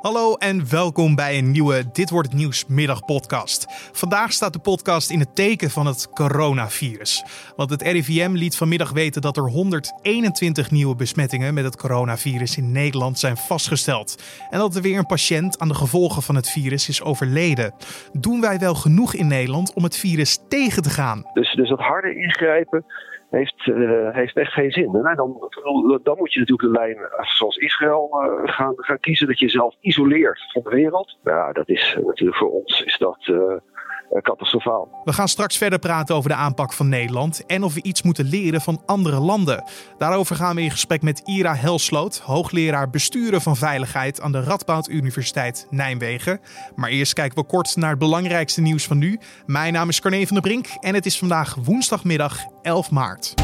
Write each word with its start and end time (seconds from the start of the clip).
Hallo 0.00 0.34
en 0.34 0.70
welkom 0.70 1.14
bij 1.14 1.38
een 1.38 1.50
nieuwe 1.50 1.90
Dit 1.92 2.10
wordt 2.10 2.28
het 2.28 2.36
nieuws 2.36 2.66
middagpodcast. 2.66 3.66
Vandaag 3.92 4.32
staat 4.32 4.52
de 4.52 4.58
podcast 4.58 5.10
in 5.10 5.20
het 5.20 5.34
teken 5.34 5.70
van 5.70 5.86
het 5.86 6.08
coronavirus. 6.12 7.24
Want 7.56 7.70
het 7.70 7.82
RIVM 7.82 8.30
liet 8.32 8.56
vanmiddag 8.56 8.92
weten 8.92 9.22
dat 9.22 9.36
er 9.36 9.42
121 9.42 10.70
nieuwe 10.70 10.96
besmettingen 10.96 11.54
met 11.54 11.64
het 11.64 11.76
coronavirus 11.76 12.56
in 12.56 12.72
Nederland 12.72 13.18
zijn 13.18 13.36
vastgesteld. 13.36 14.22
En 14.50 14.58
dat 14.58 14.76
er 14.76 14.82
weer 14.82 14.98
een 14.98 15.06
patiënt 15.06 15.58
aan 15.58 15.68
de 15.68 15.74
gevolgen 15.74 16.22
van 16.22 16.34
het 16.34 16.50
virus 16.50 16.88
is 16.88 17.02
overleden. 17.02 17.74
Doen 18.12 18.40
wij 18.40 18.58
wel 18.58 18.74
genoeg 18.74 19.14
in 19.14 19.26
Nederland 19.26 19.74
om 19.74 19.82
het 19.82 19.96
virus 19.96 20.38
tegen 20.48 20.82
te 20.82 20.90
gaan? 20.90 21.24
Dus, 21.34 21.54
dus 21.54 21.68
dat 21.68 21.80
harde 21.80 22.14
ingrijpen 22.14 22.84
heeft, 23.30 23.66
uh, 23.66 24.14
heeft 24.14 24.36
echt 24.36 24.52
geen 24.52 24.70
zin. 24.70 24.90
Nou, 24.90 25.14
dan, 25.14 25.50
dan 26.02 26.16
moet 26.18 26.32
je 26.32 26.38
natuurlijk 26.38 26.72
de 26.72 26.80
lijn 26.80 26.96
zoals 27.36 27.56
Israël 27.56 28.10
uh, 28.12 28.52
gaan, 28.52 28.74
gaan 28.76 29.00
kiezen, 29.00 29.26
dat 29.26 29.38
je 29.38 29.44
jezelf 29.44 29.76
isoleert 29.80 30.52
van 30.52 30.62
de 30.62 30.70
wereld. 30.70 31.18
Ja, 31.24 31.52
dat 31.52 31.68
is 31.68 31.98
natuurlijk 32.04 32.38
voor 32.38 32.50
ons 32.50 32.82
is 32.82 32.98
dat 32.98 33.32
catastrofaal. 34.22 34.88
We 35.04 35.12
gaan 35.12 35.28
straks 35.28 35.56
verder 35.56 35.78
praten 35.78 36.14
over 36.14 36.30
de 36.30 36.36
aanpak 36.36 36.72
van 36.72 36.88
Nederland 36.88 37.46
en 37.46 37.62
of 37.62 37.74
we 37.74 37.82
iets 37.82 38.02
moeten 38.02 38.24
leren 38.24 38.60
van 38.60 38.82
andere 38.86 39.18
landen. 39.18 39.64
Daarover 39.98 40.36
gaan 40.36 40.56
we 40.56 40.62
in 40.62 40.70
gesprek 40.70 41.02
met 41.02 41.22
Ira 41.24 41.54
Helsloot, 41.54 42.18
hoogleraar 42.18 42.90
besturen 42.90 43.40
van 43.40 43.56
veiligheid 43.56 44.20
aan 44.20 44.32
de 44.32 44.42
Radboud 44.42 44.88
Universiteit 44.88 45.66
Nijmegen. 45.70 46.40
Maar 46.74 46.90
eerst 46.90 47.12
kijken 47.12 47.38
we 47.38 47.44
kort 47.44 47.76
naar 47.76 47.90
het 47.90 47.98
belangrijkste 47.98 48.60
nieuws 48.60 48.86
van 48.86 48.98
nu. 48.98 49.20
Mijn 49.46 49.72
naam 49.72 49.88
is 49.88 50.00
Carne 50.00 50.26
van 50.26 50.36
der 50.36 50.50
Brink 50.50 50.66
en 50.80 50.94
het 50.94 51.06
is 51.06 51.18
vandaag 51.18 51.54
woensdagmiddag 51.54 52.44
11 52.62 52.90
maart. 52.90 53.34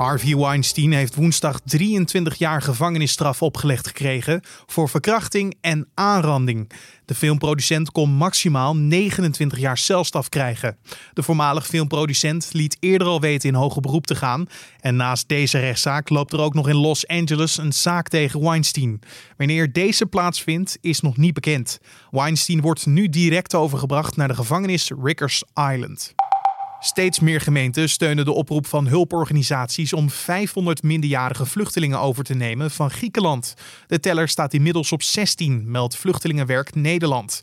Harvey 0.00 0.36
Weinstein 0.36 0.92
heeft 0.92 1.14
woensdag 1.14 1.60
23 1.64 2.34
jaar 2.34 2.62
gevangenisstraf 2.62 3.42
opgelegd 3.42 3.86
gekregen 3.86 4.40
voor 4.66 4.88
verkrachting 4.88 5.56
en 5.60 5.88
aanranding. 5.94 6.70
De 7.04 7.14
filmproducent 7.14 7.92
kon 7.92 8.10
maximaal 8.10 8.76
29 8.76 9.58
jaar 9.58 9.78
celstraf 9.78 10.28
krijgen. 10.28 10.76
De 11.12 11.22
voormalig 11.22 11.66
filmproducent 11.66 12.48
liet 12.52 12.76
eerder 12.80 13.06
al 13.06 13.20
weten 13.20 13.48
in 13.48 13.54
hoger 13.54 13.80
beroep 13.80 14.06
te 14.06 14.14
gaan. 14.14 14.46
En 14.78 14.96
naast 14.96 15.28
deze 15.28 15.58
rechtszaak 15.58 16.08
loopt 16.08 16.32
er 16.32 16.40
ook 16.40 16.54
nog 16.54 16.68
in 16.68 16.76
Los 16.76 17.06
Angeles 17.06 17.56
een 17.58 17.72
zaak 17.72 18.08
tegen 18.08 18.40
Weinstein. 18.40 19.00
Wanneer 19.36 19.72
deze 19.72 20.06
plaatsvindt 20.06 20.78
is 20.80 21.00
nog 21.00 21.16
niet 21.16 21.34
bekend. 21.34 21.78
Weinstein 22.10 22.60
wordt 22.60 22.86
nu 22.86 23.08
direct 23.08 23.54
overgebracht 23.54 24.16
naar 24.16 24.28
de 24.28 24.34
gevangenis 24.34 24.90
Rikers 25.02 25.42
Island. 25.54 26.14
Steeds 26.82 27.20
meer 27.20 27.40
gemeenten 27.40 27.88
steunen 27.88 28.24
de 28.24 28.32
oproep 28.32 28.66
van 28.66 28.86
hulporganisaties 28.86 29.92
om 29.92 30.10
500 30.10 30.82
minderjarige 30.82 31.46
vluchtelingen 31.46 32.00
over 32.00 32.24
te 32.24 32.34
nemen 32.34 32.70
van 32.70 32.90
Griekenland. 32.90 33.54
De 33.86 34.00
teller 34.00 34.28
staat 34.28 34.54
inmiddels 34.54 34.92
op 34.92 35.02
16, 35.02 35.70
meldt 35.70 35.96
Vluchtelingenwerk 35.96 36.74
Nederland. 36.74 37.40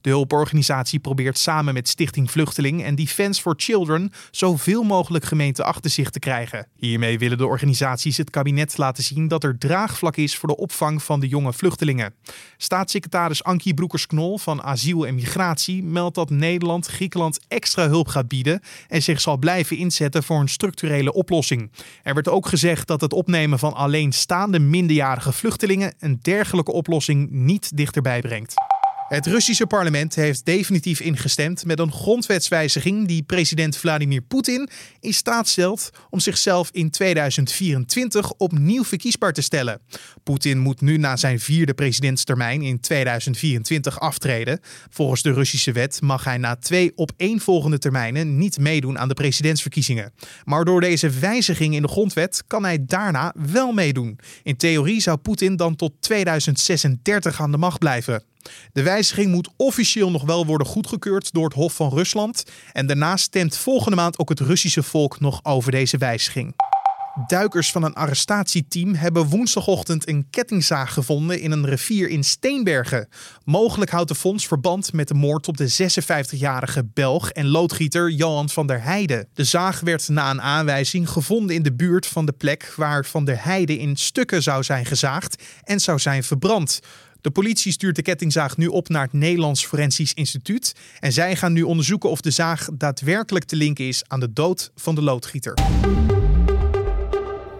De 0.00 0.10
hulporganisatie 0.10 0.98
probeert 0.98 1.38
samen 1.38 1.74
met 1.74 1.88
Stichting 1.88 2.30
Vluchteling 2.30 2.84
en 2.84 2.94
Defense 2.94 3.40
for 3.40 3.54
Children 3.56 4.12
zoveel 4.30 4.82
mogelijk 4.82 5.24
gemeenten 5.24 5.64
achter 5.64 5.90
zich 5.90 6.10
te 6.10 6.18
krijgen. 6.18 6.66
Hiermee 6.76 7.18
willen 7.18 7.38
de 7.38 7.46
organisaties 7.46 8.16
het 8.16 8.30
kabinet 8.30 8.78
laten 8.78 9.02
zien 9.02 9.28
dat 9.28 9.44
er 9.44 9.58
draagvlak 9.58 10.16
is 10.16 10.36
voor 10.36 10.48
de 10.48 10.56
opvang 10.56 11.02
van 11.02 11.20
de 11.20 11.28
jonge 11.28 11.52
vluchtelingen. 11.52 12.14
Staatssecretaris 12.56 13.44
Ankie 13.44 13.74
Broekers-Knol 13.74 14.38
van 14.38 14.62
Asiel 14.62 15.06
en 15.06 15.14
Migratie 15.14 15.82
meldt 15.82 16.14
dat 16.14 16.30
Nederland 16.30 16.86
Griekenland 16.86 17.40
extra 17.48 17.88
hulp 17.88 18.08
gaat 18.08 18.28
bieden 18.28 18.60
en 18.88 19.02
zich 19.02 19.20
zal 19.20 19.36
blijven 19.36 19.76
inzetten 19.76 20.22
voor 20.22 20.40
een 20.40 20.48
structurele 20.48 21.12
oplossing. 21.12 21.70
Er 22.02 22.14
werd 22.14 22.28
ook 22.28 22.46
gezegd 22.46 22.86
dat 22.86 23.00
het 23.00 23.12
opnemen 23.12 23.58
van 23.58 23.74
alleenstaande 23.74 24.58
minderjarige 24.58 25.32
vluchtelingen 25.32 25.94
een 25.98 26.18
dergelijke 26.22 26.72
oplossing 26.72 27.30
niet 27.30 27.76
dichterbij 27.76 28.20
brengt. 28.20 28.54
Het 29.10 29.26
Russische 29.26 29.66
parlement 29.66 30.14
heeft 30.14 30.44
definitief 30.44 31.00
ingestemd 31.00 31.64
met 31.64 31.78
een 31.78 31.92
grondwetswijziging 31.92 33.06
die 33.08 33.22
president 33.22 33.76
Vladimir 33.76 34.20
Poetin 34.20 34.68
in 35.00 35.14
staat 35.14 35.48
stelt 35.48 35.90
om 36.10 36.20
zichzelf 36.20 36.70
in 36.72 36.90
2024 36.90 38.32
opnieuw 38.32 38.84
verkiesbaar 38.84 39.32
te 39.32 39.40
stellen. 39.42 39.80
Poetin 40.22 40.58
moet 40.58 40.80
nu 40.80 40.96
na 40.96 41.16
zijn 41.16 41.40
vierde 41.40 41.74
presidentstermijn 41.74 42.62
in 42.62 42.80
2024 42.80 44.00
aftreden. 44.00 44.60
Volgens 44.90 45.22
de 45.22 45.32
Russische 45.32 45.72
wet 45.72 46.00
mag 46.00 46.24
hij 46.24 46.38
na 46.38 46.56
twee 46.56 46.92
opeenvolgende 46.94 47.78
termijnen 47.78 48.38
niet 48.38 48.58
meedoen 48.58 48.98
aan 48.98 49.08
de 49.08 49.14
presidentsverkiezingen. 49.14 50.12
Maar 50.44 50.64
door 50.64 50.80
deze 50.80 51.10
wijziging 51.10 51.74
in 51.74 51.82
de 51.82 51.88
grondwet 51.88 52.44
kan 52.46 52.64
hij 52.64 52.84
daarna 52.84 53.34
wel 53.52 53.72
meedoen. 53.72 54.18
In 54.42 54.56
theorie 54.56 55.00
zou 55.00 55.16
Poetin 55.16 55.56
dan 55.56 55.76
tot 55.76 55.92
2036 56.00 57.40
aan 57.40 57.50
de 57.50 57.58
macht 57.58 57.78
blijven. 57.78 58.29
De 58.72 58.82
wijziging 58.82 59.30
moet 59.30 59.48
officieel 59.56 60.10
nog 60.10 60.22
wel 60.22 60.46
worden 60.46 60.66
goedgekeurd 60.66 61.32
door 61.32 61.44
het 61.44 61.54
Hof 61.54 61.74
van 61.74 61.90
Rusland. 61.90 62.44
En 62.72 62.86
daarna 62.86 63.16
stemt 63.16 63.56
volgende 63.56 63.96
maand 63.96 64.18
ook 64.18 64.28
het 64.28 64.40
Russische 64.40 64.82
volk 64.82 65.20
nog 65.20 65.40
over 65.42 65.70
deze 65.70 65.98
wijziging. 65.98 66.54
Duikers 67.26 67.70
van 67.70 67.82
een 67.82 67.94
arrestatieteam 67.94 68.94
hebben 68.94 69.26
woensdagochtend 69.26 70.08
een 70.08 70.26
kettingzaag 70.30 70.92
gevonden 70.92 71.40
in 71.40 71.50
een 71.50 71.66
rivier 71.66 72.08
in 72.08 72.24
Steenbergen. 72.24 73.08
Mogelijk 73.44 73.90
houdt 73.90 74.08
de 74.08 74.14
fonds 74.14 74.46
verband 74.46 74.92
met 74.92 75.08
de 75.08 75.14
moord 75.14 75.48
op 75.48 75.56
de 75.56 75.92
56-jarige 75.92 76.84
Belg 76.94 77.30
en 77.30 77.46
loodgieter 77.48 78.10
Johan 78.10 78.48
van 78.48 78.66
der 78.66 78.82
Heijden. 78.82 79.28
De 79.34 79.44
zaag 79.44 79.80
werd 79.80 80.08
na 80.08 80.30
een 80.30 80.42
aanwijzing 80.42 81.08
gevonden 81.08 81.56
in 81.56 81.62
de 81.62 81.72
buurt 81.72 82.06
van 82.06 82.26
de 82.26 82.32
plek 82.32 82.72
waar 82.76 83.04
Van 83.04 83.24
der 83.24 83.44
Heijden 83.44 83.78
in 83.78 83.96
stukken 83.96 84.42
zou 84.42 84.62
zijn 84.62 84.86
gezaagd 84.86 85.42
en 85.62 85.80
zou 85.80 85.98
zijn 85.98 86.24
verbrand. 86.24 86.80
De 87.20 87.30
politie 87.30 87.72
stuurt 87.72 87.96
de 87.96 88.02
kettingzaag 88.02 88.56
nu 88.56 88.66
op 88.66 88.88
naar 88.88 89.02
het 89.02 89.12
Nederlands 89.12 89.66
Forensisch 89.66 90.14
Instituut. 90.14 90.74
En 91.00 91.12
zij 91.12 91.36
gaan 91.36 91.52
nu 91.52 91.62
onderzoeken 91.62 92.10
of 92.10 92.20
de 92.20 92.30
zaag 92.30 92.68
daadwerkelijk 92.72 93.44
te 93.44 93.56
linken 93.56 93.86
is 93.86 94.02
aan 94.06 94.20
de 94.20 94.32
dood 94.32 94.70
van 94.74 94.94
de 94.94 95.02
loodgieter. 95.02 95.54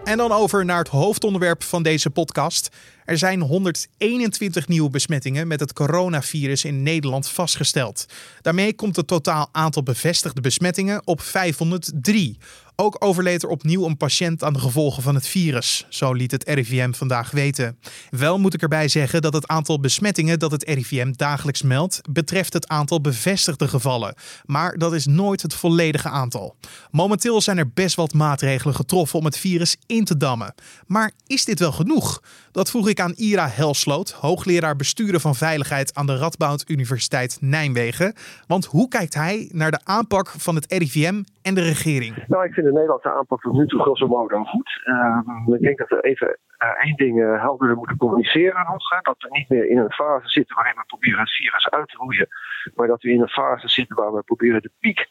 En 0.03 0.17
dan 0.17 0.31
over 0.31 0.65
naar 0.65 0.77
het 0.77 0.87
hoofdonderwerp 0.87 1.63
van 1.63 1.83
deze 1.83 2.09
podcast. 2.09 2.69
Er 3.05 3.17
zijn 3.17 3.41
121 3.41 4.67
nieuwe 4.67 4.89
besmettingen 4.89 5.47
met 5.47 5.59
het 5.59 5.73
coronavirus 5.73 6.65
in 6.65 6.83
Nederland 6.83 7.29
vastgesteld. 7.29 8.05
Daarmee 8.41 8.73
komt 8.73 8.95
het 8.95 9.07
totaal 9.07 9.49
aantal 9.51 9.83
bevestigde 9.83 10.41
besmettingen 10.41 11.07
op 11.07 11.21
503. 11.21 12.37
Ook 12.75 12.95
overleed 12.99 13.43
er 13.43 13.49
opnieuw 13.49 13.85
een 13.85 13.97
patiënt 13.97 14.43
aan 14.43 14.53
de 14.53 14.59
gevolgen 14.59 15.03
van 15.03 15.15
het 15.15 15.27
virus. 15.27 15.85
Zo 15.89 16.13
liet 16.13 16.31
het 16.31 16.43
RIVM 16.47 16.91
vandaag 16.91 17.31
weten. 17.31 17.77
Wel 18.09 18.39
moet 18.39 18.53
ik 18.53 18.61
erbij 18.61 18.87
zeggen 18.87 19.21
dat 19.21 19.33
het 19.33 19.47
aantal 19.47 19.79
besmettingen 19.79 20.39
dat 20.39 20.51
het 20.51 20.63
RIVM 20.63 21.11
dagelijks 21.11 21.61
meldt, 21.61 22.01
betreft 22.09 22.53
het 22.53 22.67
aantal 22.67 23.01
bevestigde 23.01 23.67
gevallen. 23.67 24.15
Maar 24.45 24.77
dat 24.77 24.93
is 24.93 25.05
nooit 25.05 25.41
het 25.41 25.53
volledige 25.53 26.09
aantal. 26.09 26.55
Momenteel 26.91 27.41
zijn 27.41 27.57
er 27.57 27.69
best 27.69 27.95
wat 27.95 28.13
maatregelen 28.13 28.75
getroffen 28.75 29.19
om 29.19 29.25
het 29.25 29.37
virus 29.37 29.77
in 29.85 30.05
te 30.05 30.17
dammen. 30.17 30.53
Maar 30.87 31.11
is 31.27 31.45
dit 31.45 31.59
wel 31.59 31.71
genoeg? 31.71 32.21
Dat 32.51 32.69
aan 32.99 33.13
Ira 33.15 33.47
Helsloot, 33.47 34.11
hoogleraar 34.11 34.75
besturen 34.75 35.19
van 35.19 35.35
veiligheid 35.35 35.95
aan 35.95 36.05
de 36.05 36.17
Radboud 36.17 36.69
Universiteit 36.69 37.37
Nijmegen. 37.41 38.13
Want 38.47 38.65
hoe 38.65 38.87
kijkt 38.87 39.13
hij 39.13 39.49
naar 39.53 39.71
de 39.71 39.79
aanpak 39.83 40.27
van 40.27 40.55
het 40.55 40.65
RIVM 40.73 41.23
en 41.41 41.53
de 41.55 41.61
regering? 41.61 42.23
Nou, 42.27 42.45
ik 42.45 42.53
vind 42.53 42.65
de 42.65 42.73
Nederlandse 42.73 43.11
aanpak 43.11 43.41
tot 43.41 43.53
nu 43.53 43.67
toe 43.67 43.79
grosso 43.79 44.07
modo 44.07 44.43
goed. 44.43 44.69
Uh, 44.85 45.55
ik 45.55 45.61
denk 45.61 45.77
dat 45.77 45.89
we 45.89 46.01
even 46.01 46.37
één 46.61 46.95
ding 46.95 47.19
uh, 47.19 47.41
helderder 47.41 47.77
moeten 47.77 47.97
communiceren 47.97 48.65
nog. 48.65 49.01
Dat 49.01 49.15
we 49.17 49.27
niet 49.31 49.49
meer 49.49 49.69
in 49.69 49.77
een 49.77 49.91
fase 49.91 50.29
zitten 50.29 50.55
waarin 50.55 50.75
we 50.75 50.83
proberen 50.85 51.19
het 51.19 51.31
virus 51.31 51.69
uit 51.69 51.89
te 51.89 51.97
roeien. 51.97 52.27
Maar 52.75 52.87
dat 52.87 53.01
we 53.01 53.11
in 53.11 53.21
een 53.21 53.29
fase 53.29 53.67
zitten 53.67 53.95
waar 53.95 54.13
we 54.13 54.23
proberen 54.23 54.61
de 54.61 54.71
piek 54.79 55.07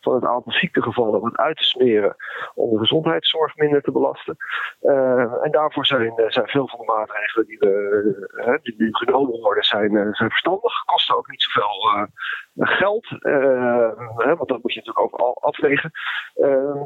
van 0.00 0.14
het 0.14 0.24
aantal 0.24 0.52
ziektegevallen 0.52 1.20
wat 1.20 1.36
uit 1.36 1.56
te 1.56 1.64
smeren. 1.64 2.16
Om 2.54 2.70
de 2.70 2.78
gezondheidszorg 2.78 3.56
minder 3.56 3.82
te 3.82 3.92
belasten. 3.92 4.36
Uh, 4.82 5.44
en 5.44 5.50
daarvoor 5.50 5.86
zijn, 5.86 6.12
zijn 6.26 6.48
veel 6.48 6.68
van 6.68 6.78
de 6.78 6.84
maatregelen 6.84 7.46
die, 7.46 7.58
we, 7.58 8.58
die 8.62 8.74
nu 8.78 8.88
genomen 8.92 9.40
worden, 9.40 9.64
zijn, 9.64 9.90
zijn 9.90 10.30
verstandig. 10.30 10.84
Kosten 10.84 11.16
ook 11.16 11.30
niet 11.30 11.42
zoveel 11.42 12.08
geld. 12.54 13.08
want 14.38 14.48
dat 14.48 14.62
moet 14.62 14.72
je 14.72 14.82
natuurlijk 14.82 15.00
ook 15.00 15.36
afwegen. 15.40 15.90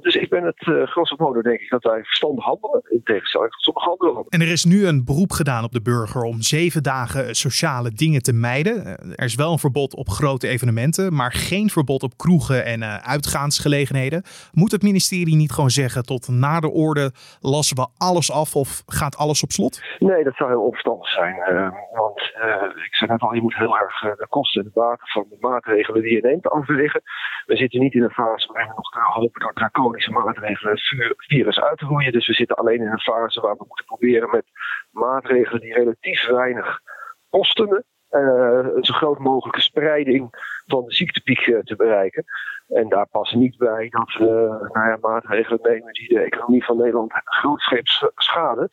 dus 0.01 0.17
ik 0.17 0.31
ben 0.31 0.45
het 0.45 0.89
grosso 0.91 1.17
modo 1.19 1.43
denk 1.43 1.61
ik 1.61 1.71
dat 1.71 1.83
wij 1.83 2.05
verstandig 2.05 2.45
handelen. 2.45 2.83
In 2.89 3.01
tegenstelling 3.05 3.51
tot 3.51 3.63
sommige 3.63 3.91
andere 3.91 4.05
en 4.29 4.41
er 4.41 4.51
is 4.51 4.65
nu 4.65 4.87
een 4.87 5.05
beroep 5.05 5.31
gedaan 5.31 5.65
op 5.65 5.73
de 5.73 5.83
burger 5.83 6.23
om 6.23 6.41
zeven 6.41 6.83
dagen 6.83 7.35
sociale 7.35 7.91
dingen 7.91 8.23
te 8.23 8.33
mijden. 8.33 8.87
Er 9.17 9.25
is 9.25 9.35
wel 9.35 9.53
een 9.53 9.59
verbod 9.59 9.95
op 9.95 10.09
grote 10.09 10.49
evenementen, 10.49 11.15
maar 11.15 11.33
geen 11.33 11.71
verbod 11.71 12.03
op 12.03 12.17
kroegen 12.17 12.65
en 12.65 12.81
uh, 12.81 12.97
uitgaansgelegenheden. 12.97 14.23
Moet 14.53 14.73
het 14.73 14.83
ministerie 14.83 15.37
niet 15.37 15.53
gewoon 15.53 15.71
zeggen 15.71 16.07
tot 16.07 16.29
na 16.29 16.61
de 16.61 16.71
orde 16.71 17.13
lassen 17.41 17.77
we 17.77 17.87
alles 17.99 18.33
af 18.33 18.57
of 18.57 18.83
gaat 18.87 19.17
alles 19.17 19.43
op 19.43 19.51
slot? 19.51 19.83
Nee, 19.99 20.25
dat 20.25 20.35
zou 20.35 20.51
heel 20.51 20.63
onverstandig 20.63 21.09
zijn. 21.09 21.35
Uh, 21.35 21.71
want 21.93 22.21
uh, 22.21 22.85
ik 22.85 22.95
zei 22.95 23.11
net 23.11 23.21
al, 23.21 23.35
je 23.35 23.43
moet 23.43 23.57
heel 23.57 23.79
erg 23.79 24.01
de 24.01 24.27
kosten 24.29 24.63
en 24.63 24.71
de 24.75 24.81
baten 24.81 25.09
van 25.09 25.27
de 25.29 25.37
maatregelen 25.55 26.03
die 26.03 26.15
je 26.15 26.21
neemt 26.23 26.49
afwegen. 26.49 27.03
We 27.47 27.57
zitten 27.57 27.81
niet 27.81 27.95
in 27.95 28.03
een 28.03 28.11
fase 28.11 28.53
waarin 28.53 28.69
we 28.69 28.75
nog 28.77 28.91
kunnen 28.91 29.11
hopen 29.11 29.41
door 29.41 29.53
draconische 29.53 30.11
maatregelen 30.11 30.73
het 30.73 31.25
virus 31.27 31.61
uit 31.61 31.79
te 31.79 31.85
roeien. 31.85 32.13
Dus 32.13 32.27
we 32.27 32.35
zitten 32.35 32.57
alleen 32.57 32.81
in 32.81 32.93
een 32.93 33.01
fase 33.01 33.41
waar 33.41 33.57
we 33.57 33.65
moeten 33.67 33.85
proberen 33.85 34.31
met 34.31 34.45
maatregelen 34.91 35.61
die 35.61 35.75
relatief 35.75 36.27
weinig 36.27 36.81
kosten, 37.31 37.85
zo 38.81 38.95
groot 38.95 39.19
mogelijke 39.19 39.61
spreiding 39.61 40.29
van 40.67 40.85
de 40.85 40.95
ziektepiek 40.95 41.47
uh, 41.47 41.59
te 41.59 41.77
bereiken. 41.77 42.25
En 42.69 42.89
daar 42.89 43.07
passen 43.07 43.39
niet 43.39 43.57
bij 43.57 43.89
dat 43.89 44.15
we 44.19 44.69
nou 44.73 44.89
ja, 44.89 44.99
maatregelen 45.01 45.59
nemen 45.63 45.93
die 45.93 46.09
de 46.09 46.21
economie 46.21 46.65
van 46.65 46.77
Nederland 46.77 47.13
grootscheeps 47.25 48.07
schaden. 48.15 48.69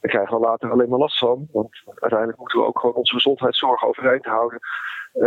Daar 0.00 0.10
krijgen 0.10 0.34
we 0.34 0.46
later 0.46 0.70
alleen 0.70 0.88
maar 0.88 0.98
last 0.98 1.18
van. 1.18 1.48
Want 1.52 1.82
uiteindelijk 1.86 2.38
moeten 2.38 2.58
we 2.58 2.66
ook 2.66 2.78
gewoon 2.78 2.94
onze 2.94 3.14
gezondheidszorg 3.14 3.84
overeind 3.84 4.24
houden. 4.24 4.58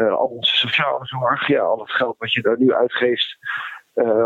Al 0.10 0.28
onze 0.28 0.56
sociale 0.56 1.06
zorg, 1.06 1.48
ja, 1.48 1.62
al 1.62 1.80
het 1.80 1.92
geld 1.92 2.18
wat 2.18 2.34
je 2.34 2.42
daar 2.42 2.58
nu 2.58 2.74
uitgeeft. 2.74 3.38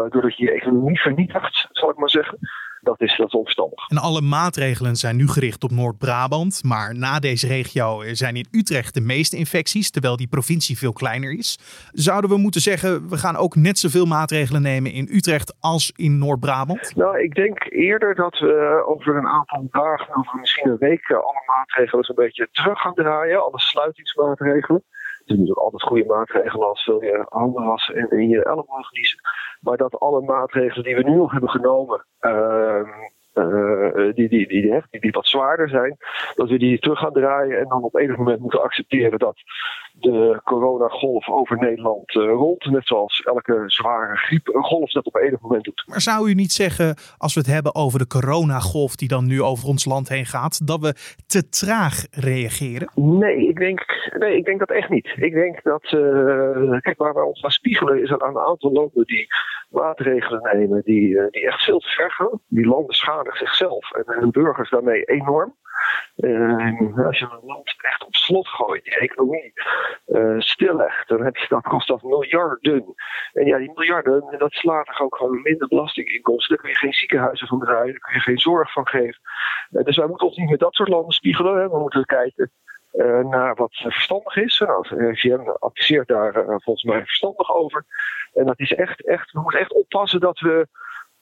Doordat 0.09 0.37
je 0.37 0.45
je 0.45 0.51
economie 0.51 0.99
vernietigt, 0.99 1.67
zal 1.71 1.89
ik 1.89 1.97
maar 1.97 2.09
zeggen 2.09 2.37
dat 2.81 3.01
is, 3.01 3.17
dat 3.17 3.33
onverstandig. 3.33 3.89
En 3.89 3.97
alle 3.97 4.21
maatregelen 4.21 4.95
zijn 4.95 5.15
nu 5.15 5.27
gericht 5.27 5.63
op 5.63 5.71
Noord-Brabant. 5.71 6.63
Maar 6.63 6.95
na 6.95 7.19
deze 7.19 7.47
regio 7.47 8.03
zijn 8.11 8.35
in 8.35 8.47
Utrecht 8.51 8.93
de 8.93 9.01
meeste 9.01 9.37
infecties, 9.37 9.91
terwijl 9.91 10.17
die 10.17 10.27
provincie 10.27 10.77
veel 10.77 10.93
kleiner 10.93 11.37
is. 11.37 11.59
Zouden 11.91 12.29
we 12.29 12.37
moeten 12.37 12.61
zeggen, 12.61 13.09
we 13.09 13.17
gaan 13.17 13.35
ook 13.35 13.55
net 13.55 13.79
zoveel 13.79 14.05
maatregelen 14.05 14.61
nemen 14.61 14.91
in 14.91 15.07
Utrecht 15.11 15.55
als 15.59 15.93
in 15.95 16.17
Noord-Brabant? 16.17 16.95
Nou, 16.95 17.19
ik 17.19 17.35
denk 17.35 17.63
eerder 17.69 18.15
dat 18.15 18.39
we 18.39 18.83
over 18.85 19.15
een 19.15 19.27
aantal 19.27 19.67
dagen, 19.71 20.15
over 20.15 20.39
misschien 20.39 20.69
een 20.69 20.77
week, 20.77 21.11
alle 21.11 21.43
maatregelen 21.45 22.09
een 22.09 22.15
beetje 22.15 22.47
terug 22.51 22.79
gaan 22.79 22.93
draaien. 22.93 23.43
Alle 23.43 23.59
sluitingsmaatregelen. 23.59 24.83
Natuurlijk 25.31 25.59
altijd 25.59 25.83
goede 25.83 26.05
maatregelen 26.05 26.67
als 26.67 26.85
wil 26.85 27.03
je 27.03 27.25
handen 27.29 27.63
wassen 27.63 27.95
en 27.95 28.09
in 28.19 28.29
je 28.29 28.43
elleboog 28.43 28.91
niezen. 28.91 29.19
Maar 29.61 29.77
dat 29.77 29.99
alle 29.99 30.21
maatregelen 30.21 30.83
die 30.83 30.95
we 30.95 31.03
nu 31.03 31.15
nog 31.15 31.31
hebben 31.31 31.49
genomen, 31.49 32.05
uh, 33.33 33.45
uh, 33.45 34.13
die, 34.13 34.29
die, 34.29 34.47
die, 34.47 34.61
die, 34.61 34.99
die, 34.99 35.11
wat 35.11 35.27
zwaarder 35.27 35.69
zijn, 35.69 35.97
dat 36.35 36.49
we 36.49 36.57
die 36.57 36.79
terug 36.79 36.99
gaan 36.99 37.13
draaien 37.13 37.59
en 37.59 37.67
dan 37.67 37.83
op 37.83 37.95
enig 37.95 38.17
moment 38.17 38.39
moeten 38.39 38.63
accepteren 38.63 39.19
dat 39.19 39.35
de 39.93 40.39
coronagolf 40.43 41.29
over 41.29 41.57
Nederland 41.57 42.15
uh, 42.15 42.23
rolt. 42.25 42.65
Net 42.65 42.87
zoals 42.87 43.21
elke 43.21 43.63
zware 43.65 44.15
griep 44.15 44.47
een 44.47 44.63
golf 44.63 44.91
dat 44.91 45.05
op 45.05 45.15
enig 45.15 45.39
moment 45.41 45.63
doet. 45.63 45.83
Maar 45.85 46.01
zou 46.01 46.29
u 46.29 46.33
niet 46.33 46.51
zeggen, 46.51 46.95
als 47.17 47.33
we 47.33 47.39
het 47.39 47.49
hebben 47.49 47.75
over 47.75 47.99
de 47.99 48.07
coronagolf 48.07 48.95
die 48.95 49.07
dan 49.07 49.25
nu 49.25 49.41
over 49.41 49.67
ons 49.67 49.85
land 49.85 50.09
heen 50.09 50.25
gaat, 50.25 50.67
dat 50.67 50.79
we 50.79 50.95
te 51.27 51.49
traag 51.49 52.05
reageren? 52.11 52.89
Nee, 52.95 53.47
ik 53.47 53.57
denk, 53.57 53.85
nee, 54.19 54.37
ik 54.37 54.45
denk 54.45 54.59
dat 54.59 54.69
echt 54.69 54.89
niet. 54.89 55.13
Ik 55.15 55.33
denk 55.33 55.63
dat, 55.63 55.83
uh, 55.83 56.79
kijk, 56.79 56.97
waar 56.97 57.13
we 57.13 57.23
ons 57.23 57.41
naar 57.41 57.51
spiegelen 57.51 58.01
is 58.01 58.09
er 58.09 58.21
aan 58.21 58.35
een 58.35 58.45
aantal 58.45 58.71
landen 58.71 59.05
die 59.05 59.27
maatregelen 59.71 60.57
nemen 60.57 60.81
die, 60.83 61.07
uh, 61.07 61.27
die 61.29 61.47
echt 61.47 61.63
veel 61.63 61.79
te 61.79 61.87
ver 61.87 62.11
gaan. 62.11 62.39
Die 62.47 62.65
landen 62.65 62.95
schadigen 62.95 63.37
zichzelf 63.37 63.91
en 63.91 64.03
hun 64.05 64.31
burgers 64.31 64.69
daarmee 64.69 65.03
enorm. 65.03 65.55
Uh, 66.15 67.05
als 67.05 67.19
je 67.19 67.25
een 67.25 67.45
land 67.45 67.75
echt 67.77 68.05
op 68.05 68.15
slot 68.15 68.47
gooit, 68.47 68.83
die 68.83 68.97
economie 68.97 69.53
uh, 70.07 70.39
stillegt, 70.39 71.07
dan 71.07 71.23
heb 71.23 71.37
je, 71.37 71.45
dat 71.49 71.63
kost 71.63 71.87
dat 71.87 72.03
miljarden. 72.03 72.93
En 73.33 73.45
ja, 73.45 73.57
die 73.57 73.71
miljarden, 73.73 74.35
dat 74.37 74.53
slaat 74.53 74.87
er 74.87 74.99
ook 74.99 75.15
gewoon 75.15 75.41
minder 75.41 75.67
belastinginkomsten. 75.67 76.55
Daar 76.55 76.63
kun 76.63 76.73
je 76.73 76.79
geen 76.79 76.93
ziekenhuizen 76.93 77.47
van 77.47 77.59
draaien, 77.59 77.91
daar 77.91 77.99
kun 77.99 78.13
je 78.13 78.19
geen 78.19 78.39
zorg 78.39 78.71
van 78.71 78.87
geven. 78.87 79.21
Dus 79.69 79.97
wij 79.97 80.07
moeten 80.07 80.27
ons 80.27 80.37
niet 80.37 80.49
met 80.49 80.59
dat 80.59 80.75
soort 80.75 80.89
landen 80.89 81.13
spiegelen. 81.13 81.55
Hè. 81.55 81.69
We 81.69 81.79
moeten 81.79 82.05
kijken 82.05 82.51
naar 83.23 83.55
wat 83.55 83.75
verstandig 83.75 84.35
is. 84.35 84.59
Nou, 84.59 84.87
VVM 84.87 85.49
adviseert 85.59 86.07
daar 86.07 86.35
uh, 86.35 86.45
volgens 86.47 86.83
mij 86.83 86.99
verstandig 86.99 87.53
over. 87.53 87.85
En 88.33 88.45
dat 88.45 88.59
is 88.59 88.73
echt, 88.73 89.05
echt, 89.05 89.31
we 89.31 89.41
moeten 89.41 89.59
echt 89.59 89.73
oppassen 89.73 90.19
dat 90.19 90.39
we 90.39 90.67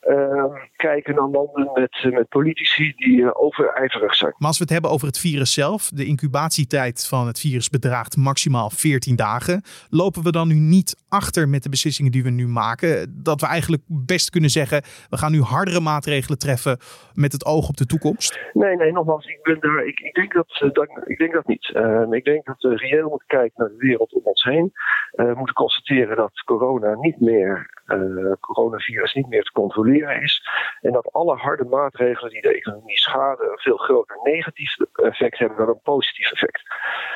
uh, 0.07 0.43
kijken 0.75 1.15
naar 1.15 1.29
landen 1.29 1.71
met, 1.73 2.13
met 2.13 2.29
politici 2.29 2.93
die 2.95 3.17
uh, 3.17 3.29
overijverig 3.33 4.15
zijn. 4.15 4.33
Maar 4.37 4.47
als 4.47 4.57
we 4.57 4.63
het 4.63 4.73
hebben 4.73 4.91
over 4.91 5.07
het 5.07 5.19
virus 5.19 5.53
zelf, 5.53 5.89
de 5.89 6.05
incubatietijd 6.05 7.07
van 7.07 7.27
het 7.27 7.39
virus 7.39 7.69
bedraagt 7.69 8.17
maximaal 8.17 8.69
14 8.69 9.15
dagen. 9.15 9.61
Lopen 9.89 10.23
we 10.23 10.31
dan 10.31 10.47
nu 10.47 10.55
niet 10.55 10.95
achter 11.09 11.49
met 11.49 11.63
de 11.63 11.69
beslissingen 11.69 12.11
die 12.11 12.23
we 12.23 12.29
nu 12.29 12.47
maken? 12.47 13.21
Dat 13.23 13.41
we 13.41 13.47
eigenlijk 13.47 13.83
best 13.87 14.29
kunnen 14.29 14.49
zeggen, 14.49 14.83
we 15.09 15.17
gaan 15.17 15.31
nu 15.31 15.41
hardere 15.41 15.79
maatregelen 15.79 16.39
treffen 16.39 16.77
met 17.13 17.31
het 17.31 17.45
oog 17.45 17.69
op 17.69 17.77
de 17.77 17.85
toekomst? 17.85 18.39
Nee, 18.53 18.75
nee, 18.75 18.91
nogmaals, 18.91 19.25
ik, 19.25 19.39
ben 19.41 19.61
er, 19.61 19.87
ik, 19.87 19.99
ik, 19.99 20.13
denk, 20.13 20.33
dat, 20.33 20.69
dat, 20.73 20.89
ik 21.05 21.17
denk 21.17 21.33
dat 21.33 21.47
niet. 21.47 21.71
Uh, 21.75 22.11
ik 22.11 22.23
denk 22.23 22.45
dat 22.45 22.61
we 22.61 22.75
reëel 22.75 23.09
moeten 23.09 23.27
kijken 23.27 23.53
naar 23.55 23.69
de 23.69 23.87
wereld 23.87 24.13
om 24.13 24.21
ons 24.23 24.43
heen. 24.43 24.71
Uh, 25.15 25.35
moeten 25.35 25.55
constateren 25.55 26.15
dat 26.15 26.43
corona 26.45 26.95
niet 26.95 27.19
meer, 27.19 27.78
coronavirus 28.39 29.13
niet 29.13 29.27
meer 29.27 29.43
te 29.43 29.51
controleren 29.51 30.21
is. 30.21 30.47
En 30.81 30.91
dat 30.91 31.11
alle 31.11 31.35
harde 31.35 31.63
maatregelen 31.63 32.31
die 32.31 32.41
de 32.41 32.55
economie 32.55 32.97
schaden 32.97 33.51
een 33.51 33.59
veel 33.59 33.77
groter 33.77 34.19
negatief 34.23 34.75
effect 34.93 35.37
hebben 35.39 35.57
dan 35.57 35.67
een 35.67 35.81
positief 35.83 36.31
effect. 36.31 36.61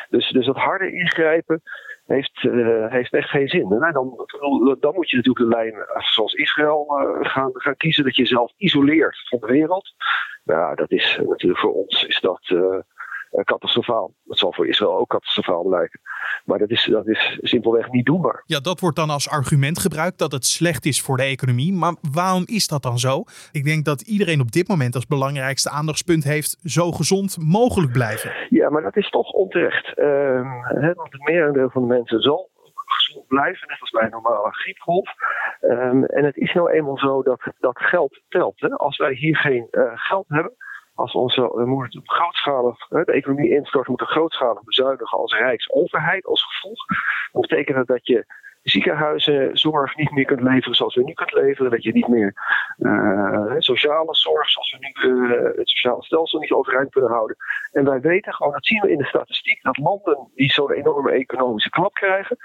Dus, 0.09 0.29
dus 0.29 0.45
dat 0.45 0.57
harde 0.57 0.91
ingrijpen 0.91 1.61
heeft, 2.05 2.43
uh, 2.43 2.91
heeft 2.91 3.13
echt 3.13 3.29
geen 3.29 3.47
zin. 3.47 3.69
dan, 3.69 4.27
dan 4.79 4.93
moet 4.93 5.09
je 5.09 5.15
natuurlijk 5.15 5.45
de 5.45 5.55
lijn 5.55 5.73
zoals 6.13 6.33
Israël 6.33 6.85
gaan, 7.21 7.51
gaan 7.53 7.77
kiezen, 7.77 8.03
dat 8.03 8.15
je 8.15 8.21
jezelf 8.21 8.53
isoleert 8.57 9.27
van 9.29 9.39
de 9.39 9.47
wereld. 9.47 9.93
Nou, 10.43 10.75
dat 10.75 10.91
is 10.91 11.19
natuurlijk 11.27 11.59
voor 11.59 11.73
ons 11.73 12.03
is 12.03 12.19
dat. 12.19 12.55
Catastrofaal. 13.43 14.13
Dat 14.23 14.37
zal 14.37 14.53
voor 14.53 14.67
Israël 14.67 14.97
ook 14.97 15.09
catastrofaal 15.09 15.63
blijken. 15.63 15.99
Maar 16.45 16.59
dat 16.59 16.69
is, 16.69 16.87
dat 16.91 17.07
is 17.07 17.39
simpelweg 17.41 17.91
niet 17.91 18.05
doenbaar. 18.05 18.43
Ja, 18.45 18.59
dat 18.59 18.79
wordt 18.79 18.95
dan 18.95 19.09
als 19.09 19.29
argument 19.29 19.79
gebruikt 19.79 20.17
dat 20.17 20.31
het 20.31 20.45
slecht 20.45 20.85
is 20.85 21.01
voor 21.01 21.17
de 21.17 21.23
economie. 21.23 21.73
Maar 21.73 21.95
waarom 22.11 22.43
is 22.45 22.67
dat 22.67 22.83
dan 22.83 22.99
zo? 22.99 23.23
Ik 23.51 23.63
denk 23.63 23.85
dat 23.85 24.01
iedereen 24.01 24.41
op 24.41 24.51
dit 24.51 24.67
moment 24.67 24.95
als 24.95 25.05
belangrijkste 25.05 25.69
aandachtspunt 25.69 26.23
heeft 26.23 26.57
zo 26.63 26.91
gezond 26.91 27.37
mogelijk 27.39 27.91
blijven. 27.91 28.31
Ja, 28.49 28.69
maar 28.69 28.81
dat 28.81 28.95
is 28.95 29.09
toch 29.09 29.31
onterecht. 29.31 29.97
Uh, 29.97 30.93
want 30.95 31.11
het 31.11 31.23
merendeel 31.23 31.69
van 31.69 31.81
de 31.81 31.87
mensen 31.87 32.21
zal 32.21 32.49
gezond 32.85 33.27
blijven, 33.27 33.67
net 33.67 33.81
als 33.81 33.89
bij 33.89 34.03
een 34.03 34.09
normale 34.09 34.51
griepgolf. 34.51 35.13
Um, 35.61 36.05
en 36.05 36.25
het 36.25 36.37
is 36.37 36.53
nou 36.53 36.71
eenmaal 36.71 36.97
zo 36.97 37.23
dat, 37.23 37.41
dat 37.59 37.79
geld 37.79 38.21
telt. 38.29 38.59
Hè? 38.59 38.69
Als 38.69 38.97
wij 38.97 39.13
hier 39.13 39.37
geen 39.37 39.67
uh, 39.71 39.91
geld 39.93 40.25
hebben, 40.27 40.53
als 40.95 41.13
onze, 41.13 41.41
we 41.41 41.65
moeten 41.65 42.01
grootschalig, 42.03 42.87
de 42.87 43.11
economie 43.11 43.49
instort, 43.49 43.87
moeten 43.87 44.07
grootschalig 44.07 44.63
bezuinigen 44.63 45.17
als 45.17 45.33
rijksoverheid 45.33 46.25
als 46.25 46.43
gevolg. 46.43 46.85
Dat 47.31 47.41
betekent 47.41 47.77
dat 47.77 47.87
dat 47.87 48.07
je 48.07 48.25
ziekenhuizenzorg 48.63 49.95
niet 49.95 50.11
meer 50.11 50.25
kunt 50.25 50.41
leveren 50.41 50.75
zoals 50.75 50.95
we 50.95 51.03
nu 51.03 51.13
kunnen 51.13 51.45
leveren. 51.45 51.71
Dat 51.71 51.83
je 51.83 51.91
niet 51.91 52.07
meer 52.07 52.33
uh, 52.77 53.53
sociale 53.57 54.15
zorg 54.15 54.49
zoals 54.49 54.77
we 54.79 54.93
nu 54.93 55.11
uh, 55.11 55.57
het 55.57 55.69
sociale 55.69 56.03
stelsel 56.03 56.39
niet 56.39 56.51
overeind 56.51 56.91
kunnen 56.91 57.11
houden. 57.11 57.35
En 57.71 57.85
wij 57.85 57.99
weten 57.99 58.33
gewoon, 58.33 58.51
dat 58.51 58.65
zien 58.65 58.81
we 58.81 58.91
in 58.91 58.97
de 58.97 59.05
statistiek, 59.05 59.61
dat 59.61 59.77
landen 59.77 60.27
die 60.35 60.51
zo'n 60.51 60.71
enorme 60.71 61.11
economische 61.11 61.69
klap 61.69 61.93
krijgen, 61.93 62.37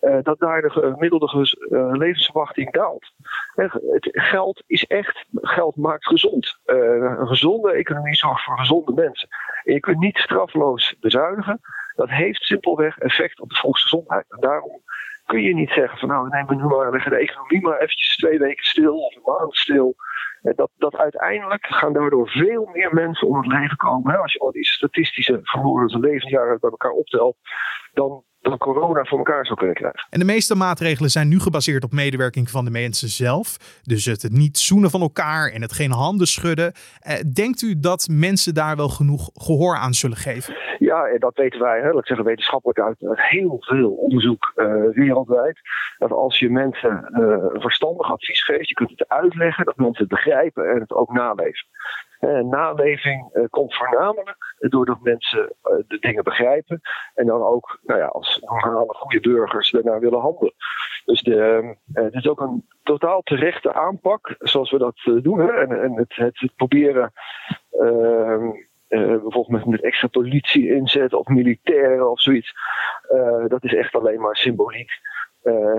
uh, 0.00 0.18
dat 0.22 0.38
daar 0.38 0.62
de 0.62 0.70
gemiddelde 0.70 1.54
levensverwachting 1.98 2.72
daalt. 2.72 3.12
Het 3.54 4.08
geld 4.12 4.62
is 4.66 4.84
echt, 4.84 5.24
geld 5.32 5.76
maakt 5.76 6.06
gezond. 6.06 6.58
een 6.64 7.26
gezonde 7.26 7.72
economie 7.72 8.14
zorgt 8.14 8.44
voor 8.44 8.58
gezonde 8.58 8.92
mensen. 8.92 9.28
En 9.64 9.72
je 9.72 9.80
kunt 9.80 9.98
niet 9.98 10.18
strafloos 10.18 10.96
bezuinigen. 11.00 11.60
Dat 11.94 12.10
heeft 12.10 12.42
simpelweg 12.42 12.98
effect 12.98 13.40
op 13.40 13.48
de 13.48 13.56
volksgezondheid. 13.56 14.24
En 14.28 14.40
daarom 14.40 14.82
kun 15.26 15.42
je 15.42 15.54
niet 15.54 15.70
zeggen 15.70 15.98
van 15.98 16.08
nou, 16.08 16.28
we 16.28 16.36
nemen 16.36 16.56
nu 16.56 16.64
maar, 16.64 16.90
de 16.90 17.16
economie 17.16 17.60
maar 17.60 17.78
eventjes 17.78 18.16
twee 18.16 18.38
weken 18.38 18.64
stil 18.64 18.98
of 18.98 19.14
een 19.14 19.22
maand 19.24 19.56
stil. 19.56 19.94
Dat, 20.40 20.70
dat 20.76 20.96
uiteindelijk 20.96 21.66
gaan 21.66 21.92
daardoor 21.92 22.28
veel 22.28 22.68
meer 22.72 22.94
mensen 22.94 23.28
om 23.28 23.36
het 23.36 23.46
leven 23.46 23.76
komen. 23.76 24.20
Als 24.20 24.32
je 24.32 24.38
al 24.38 24.52
die 24.52 24.66
statistische 24.66 25.40
verloren 25.42 26.00
levensjaren 26.00 26.58
bij 26.60 26.70
elkaar 26.70 26.90
optelt, 26.90 27.36
dan 27.92 28.24
dan 28.48 28.58
corona 28.58 29.04
voor 29.04 29.18
elkaar 29.18 29.46
zou 29.46 29.58
kunnen 29.58 29.76
krijgen. 29.76 30.06
En 30.10 30.18
de 30.18 30.24
meeste 30.24 30.54
maatregelen 30.54 31.10
zijn 31.10 31.28
nu 31.28 31.40
gebaseerd 31.40 31.84
op 31.84 31.92
medewerking 31.92 32.50
van 32.50 32.64
de 32.64 32.70
mensen 32.70 33.08
zelf. 33.08 33.80
Dus 33.82 34.04
het 34.04 34.32
niet 34.32 34.58
zoenen 34.58 34.90
van 34.90 35.00
elkaar 35.00 35.50
en 35.50 35.62
het 35.62 35.72
geen 35.72 35.90
handen 35.90 36.26
schudden. 36.26 36.72
Eh, 37.00 37.14
denkt 37.32 37.62
u 37.62 37.80
dat 37.80 38.08
mensen 38.10 38.54
daar 38.54 38.76
wel 38.76 38.88
genoeg 38.88 39.30
gehoor 39.34 39.76
aan 39.76 39.92
zullen 39.92 40.16
geven? 40.16 40.54
Ja, 40.78 41.18
dat 41.18 41.36
weten 41.36 41.60
wij, 41.60 41.80
hè, 41.80 41.92
laat 41.92 42.06
zeggen 42.06 42.26
wetenschappelijk 42.26 42.80
uit, 42.80 42.96
heel 43.00 43.56
veel 43.60 43.90
onderzoek 43.90 44.52
uh, 44.56 44.66
wereldwijd. 44.92 45.60
Dat 45.98 46.10
als 46.10 46.38
je 46.38 46.50
mensen 46.50 47.08
uh, 47.12 47.60
verstandig 47.60 48.10
advies 48.10 48.44
geeft, 48.44 48.68
je 48.68 48.74
kunt 48.74 48.90
het 48.90 49.08
uitleggen, 49.08 49.64
dat 49.64 49.76
mensen 49.76 50.04
het 50.04 50.12
begrijpen 50.12 50.70
en 50.70 50.80
het 50.80 50.92
ook 50.92 51.12
naleven. 51.12 51.66
Uh, 52.20 52.40
naleving 52.40 53.30
uh, 53.34 53.44
komt 53.50 53.74
voornamelijk 53.74 54.54
doordat 54.58 55.00
mensen 55.02 55.40
uh, 55.40 55.76
de 55.88 55.98
dingen 55.98 56.24
begrijpen 56.24 56.80
en 57.14 57.26
dan 57.26 57.42
ook 57.42 57.78
nou 57.82 58.00
ja, 58.00 58.06
als 58.06 58.40
normale 58.40 58.94
goede 58.94 59.20
burgers 59.20 59.70
daarna 59.70 59.98
willen 59.98 60.20
handelen. 60.20 60.54
Dus 61.04 61.22
de, 61.22 61.76
het 61.92 62.14
is 62.14 62.28
ook 62.28 62.40
een 62.40 62.66
totaal 62.82 63.22
terechte 63.22 63.72
aanpak 63.72 64.34
zoals 64.38 64.70
we 64.70 64.78
dat 64.78 65.22
doen. 65.22 65.38
Hè? 65.38 65.52
En, 65.52 65.82
en 65.82 65.92
het, 65.92 66.16
het, 66.16 66.38
het 66.38 66.54
proberen 66.56 67.12
ehm, 67.70 68.50
bijvoorbeeld 68.88 69.48
met, 69.48 69.66
met 69.66 69.82
extra 69.82 70.08
politie 70.08 70.74
inzetten 70.74 71.18
of 71.18 71.26
militairen 71.26 72.10
of 72.10 72.20
zoiets. 72.20 72.54
dat 73.48 73.64
is 73.64 73.74
echt 73.74 73.94
alleen 73.94 74.20
maar 74.20 74.36
symboliek. 74.36 74.90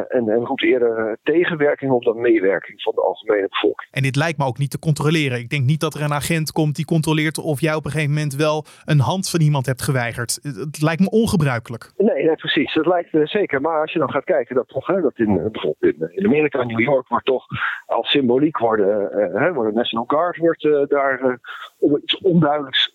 En, 0.08 0.30
en 0.30 0.46
roept 0.46 0.64
eerder 0.64 1.18
tegenwerking 1.24 1.92
op 1.92 2.04
dan 2.04 2.22
meewerking 2.22 2.82
van 2.82 2.94
de 2.96 3.02
algemene 3.02 3.48
bevolking. 3.50 3.90
En 3.92 4.02
dit 4.02 4.16
lijkt 4.16 4.38
me 4.38 4.46
ook 4.46 4.58
niet 4.58 4.72
te 4.72 4.80
controleren. 4.80 5.40
Ik 5.40 5.50
denk 5.50 5.66
niet 5.66 5.80
dat 5.80 5.94
er 5.94 6.02
een 6.02 6.14
agent 6.14 6.52
komt 6.52 6.76
die 6.76 6.86
controleert 6.86 7.38
of 7.38 7.62
jij 7.62 7.74
op 7.74 7.86
een 7.86 7.92
gegeven 7.92 8.14
moment 8.14 8.36
wel 8.36 8.66
een 8.86 9.00
hand 9.00 9.30
van 9.30 9.42
iemand 9.42 9.66
hebt 9.66 9.82
geweigerd. 9.82 10.40
Het 10.42 10.82
lijkt 10.82 11.02
me 11.02 11.10
ongebruikelijk. 11.10 11.92
Nee, 11.98 12.24
nee 12.24 12.36
precies. 12.36 12.74
Dat 12.74 12.86
lijkt 12.86 13.10
zeker. 13.24 13.62
Maar 13.62 13.82
als 13.82 13.94
je 13.94 14.00
dan 14.00 14.12
gaat 14.12 14.24
kijken, 14.24 14.56
dat 14.56 14.68
toch, 14.68 14.88
hè, 14.88 15.02
dat 15.02 15.18
in, 15.18 15.50
bijvoorbeeld 15.52 15.96
in, 15.96 16.12
in 16.12 16.26
Amerika, 16.26 16.64
New 16.64 16.80
York, 16.80 17.08
wordt 17.08 17.26
toch 17.26 17.46
als 17.86 18.10
symboliek 18.10 18.58
worden, 18.58 19.10
uh, 19.34 19.66
de 19.66 19.72
National 19.74 20.06
Guard 20.08 20.38
wordt 20.38 20.90
daar 20.90 21.40
om 21.78 21.98
iets 22.04 22.18
onduidelijks 22.18 22.92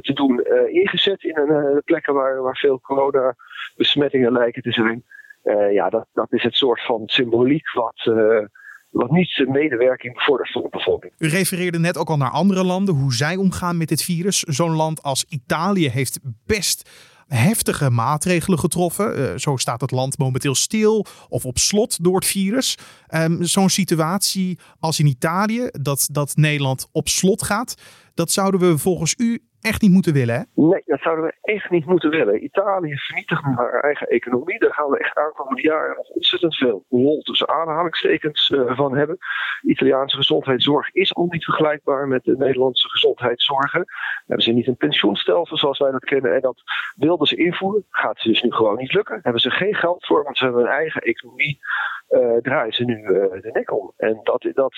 te 0.00 0.12
doen 0.14 0.44
ingezet 0.72 1.22
in 1.22 1.36
een, 1.36 1.82
plekken 1.84 2.14
waar, 2.14 2.42
waar 2.42 2.56
veel 2.56 2.80
corona 2.80 3.34
besmettingen 3.76 4.32
lijken 4.32 4.62
te 4.62 4.72
zijn. 4.72 5.04
Uh, 5.44 5.72
ja, 5.72 5.88
dat, 5.88 6.06
dat 6.12 6.32
is 6.32 6.42
het 6.42 6.54
soort 6.54 6.84
van 6.84 7.02
symboliek 7.06 7.72
wat, 7.72 8.04
uh, 8.04 8.46
wat 8.90 9.10
niet 9.10 9.44
medewerking 9.48 10.14
bevordert 10.14 10.50
voor 10.52 10.62
de 10.62 10.68
bevolking. 10.70 11.12
U 11.18 11.28
refereerde 11.28 11.78
net 11.78 11.98
ook 11.98 12.08
al 12.08 12.16
naar 12.16 12.30
andere 12.30 12.64
landen, 12.64 12.94
hoe 12.94 13.14
zij 13.14 13.36
omgaan 13.36 13.76
met 13.76 13.88
dit 13.88 14.02
virus. 14.02 14.40
Zo'n 14.40 14.76
land 14.76 15.02
als 15.02 15.24
Italië 15.28 15.88
heeft 15.88 16.20
best 16.46 16.90
heftige 17.34 17.90
maatregelen 17.90 18.58
getroffen. 18.58 19.18
Uh, 19.18 19.36
zo 19.36 19.56
staat 19.56 19.80
het 19.80 19.90
land 19.90 20.18
momenteel 20.18 20.54
stil 20.54 21.06
of 21.28 21.44
op 21.44 21.58
slot 21.58 22.04
door 22.04 22.14
het 22.14 22.26
virus. 22.26 22.78
Um, 23.14 23.42
Zo'n 23.42 23.68
situatie 23.68 24.58
als 24.80 25.00
in 25.00 25.06
Italië, 25.06 25.68
dat, 25.72 26.08
dat 26.12 26.36
Nederland 26.36 26.88
op 26.92 27.08
slot 27.08 27.42
gaat, 27.42 27.74
dat 28.14 28.30
zouden 28.30 28.60
we 28.60 28.78
volgens 28.78 29.14
u 29.18 29.42
echt 29.60 29.82
niet 29.82 29.90
moeten 29.90 30.12
willen, 30.12 30.34
hè? 30.34 30.42
Nee, 30.62 30.82
dat 30.86 31.00
zouden 31.00 31.24
we 31.24 31.52
echt 31.52 31.70
niet 31.70 31.86
moeten 31.86 32.10
willen. 32.10 32.44
Italië 32.44 32.96
vernietigt 32.96 33.42
haar 33.42 33.80
eigen 33.80 34.06
economie. 34.06 34.58
Daar 34.58 34.72
gaan 34.72 34.90
we 34.90 34.98
echt 34.98 35.16
aankomende 35.16 35.62
jaren 35.62 36.14
ontzettend 36.14 36.56
veel 36.56 36.84
lol 36.88 37.20
tussen 37.22 37.48
aanhalingstekens 37.48 38.50
uh, 38.50 38.76
van 38.76 38.96
hebben. 38.96 39.18
Italiaanse 39.62 40.16
gezondheidszorg 40.16 40.90
is 40.92 41.14
al 41.14 41.26
niet 41.30 41.44
vergelijkbaar 41.44 42.08
met 42.08 42.24
de 42.24 42.36
Nederlandse 42.36 42.88
gezondheidszorgen. 42.88 43.84
Hebben 44.26 44.44
ze 44.44 44.52
niet 44.52 44.66
een 44.66 44.76
pensioenstelsel 44.76 45.56
zoals 45.56 45.78
wij 45.78 45.90
dat 45.90 46.04
kennen 46.04 46.34
en 46.34 46.40
dat 46.40 46.62
wilden 46.96 47.19
invoeren. 47.28 47.84
Gaat 47.90 48.20
ze 48.20 48.28
dus 48.28 48.42
nu 48.42 48.52
gewoon 48.52 48.76
niet 48.76 48.92
lukken. 48.92 49.20
Hebben 49.22 49.40
ze 49.40 49.50
geen 49.50 49.74
geld 49.74 50.06
voor, 50.06 50.22
want 50.22 50.36
ze 50.36 50.44
hebben 50.44 50.62
hun 50.62 50.72
eigen 50.72 51.02
economie. 51.02 51.58
Uh, 52.10 52.36
draaien 52.36 52.72
ze 52.72 52.84
nu 52.84 52.96
uh, 52.96 53.42
de 53.42 53.50
nek 53.52 53.72
om. 53.72 53.92
En 53.96 54.20
dat, 54.22 54.46
dat, 54.54 54.74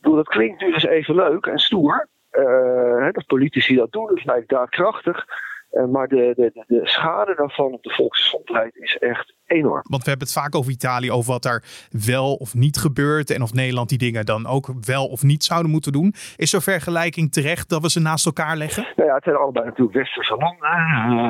dat 0.00 0.28
klinkt 0.28 0.60
nu 0.60 0.72
dus 0.72 0.84
even 0.84 1.14
leuk 1.14 1.46
en 1.46 1.58
stoer. 1.58 2.08
Uh, 2.32 3.08
dat 3.12 3.26
politici 3.26 3.76
dat 3.76 3.92
doen, 3.92 4.06
dat 4.06 4.24
lijkt 4.24 4.48
daadkrachtig. 4.48 5.26
Uh, 5.72 5.84
maar 5.84 6.08
de, 6.08 6.32
de, 6.36 6.64
de 6.66 6.80
schade 6.88 7.34
daarvan 7.34 7.72
op 7.72 7.82
de 7.82 7.90
volksgezondheid 7.90 8.76
is 8.76 8.96
echt 8.98 9.34
enorm. 9.46 9.82
Want 9.88 10.02
we 10.02 10.08
hebben 10.08 10.26
het 10.26 10.36
vaak 10.36 10.54
over 10.54 10.70
Italië, 10.70 11.12
over 11.12 11.32
wat 11.32 11.42
daar 11.42 11.62
wel 12.06 12.34
of 12.34 12.54
niet 12.54 12.76
gebeurt. 12.76 13.30
En 13.30 13.42
of 13.42 13.52
Nederland 13.52 13.88
die 13.88 13.98
dingen 13.98 14.26
dan 14.26 14.46
ook 14.46 14.66
wel 14.80 15.06
of 15.06 15.22
niet 15.22 15.44
zouden 15.44 15.70
moeten 15.70 15.92
doen. 15.92 16.14
Is 16.36 16.50
zo'n 16.50 16.60
vergelijking 16.60 17.32
terecht 17.32 17.68
dat 17.68 17.82
we 17.82 17.90
ze 17.90 18.00
naast 18.00 18.26
elkaar 18.26 18.56
leggen? 18.56 18.86
Nou 18.96 19.08
ja, 19.08 19.14
het 19.14 19.24
zijn 19.24 19.36
allebei 19.36 19.64
natuurlijk 19.64 19.96
westerse 19.96 20.36
landen, 20.36 20.68